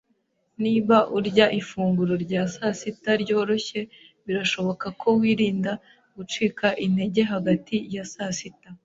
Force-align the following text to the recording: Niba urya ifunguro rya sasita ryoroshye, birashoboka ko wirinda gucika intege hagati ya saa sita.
Niba 0.63 0.97
urya 1.17 1.45
ifunguro 1.59 2.13
rya 2.25 2.41
sasita 2.53 3.11
ryoroshye, 3.23 3.79
birashoboka 4.25 4.85
ko 5.01 5.07
wirinda 5.19 5.71
gucika 6.15 6.67
intege 6.85 7.21
hagati 7.33 7.75
ya 7.95 8.05
saa 8.13 8.33
sita. 8.39 8.69